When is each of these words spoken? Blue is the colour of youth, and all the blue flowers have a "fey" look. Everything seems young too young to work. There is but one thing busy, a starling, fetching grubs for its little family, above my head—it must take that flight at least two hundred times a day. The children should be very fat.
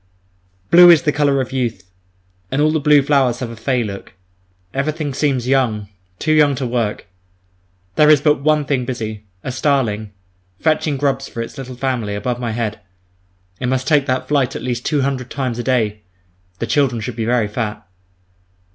Blue 0.71 0.89
is 0.89 1.03
the 1.03 1.11
colour 1.11 1.41
of 1.41 1.51
youth, 1.51 1.83
and 2.49 2.59
all 2.59 2.71
the 2.71 2.79
blue 2.79 3.03
flowers 3.03 3.37
have 3.37 3.51
a 3.51 3.55
"fey" 3.55 3.83
look. 3.83 4.13
Everything 4.73 5.13
seems 5.13 5.47
young 5.47 5.89
too 6.17 6.31
young 6.31 6.55
to 6.55 6.65
work. 6.65 7.05
There 7.97 8.09
is 8.09 8.19
but 8.19 8.41
one 8.41 8.65
thing 8.65 8.83
busy, 8.83 9.25
a 9.43 9.51
starling, 9.51 10.11
fetching 10.59 10.97
grubs 10.97 11.27
for 11.29 11.39
its 11.43 11.55
little 11.55 11.75
family, 11.75 12.15
above 12.15 12.39
my 12.39 12.49
head—it 12.49 13.67
must 13.67 13.87
take 13.87 14.07
that 14.07 14.27
flight 14.27 14.55
at 14.55 14.63
least 14.63 14.87
two 14.87 15.01
hundred 15.03 15.29
times 15.29 15.59
a 15.59 15.63
day. 15.63 16.01
The 16.57 16.65
children 16.65 16.99
should 16.99 17.15
be 17.15 17.25
very 17.25 17.47
fat. 17.47 17.87